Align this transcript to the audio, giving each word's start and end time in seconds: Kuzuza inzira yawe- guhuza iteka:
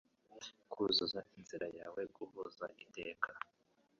Kuzuza 0.71 1.19
inzira 1.37 1.67
yawe- 1.77 2.01
guhuza 2.15 2.65
iteka: 2.83 3.31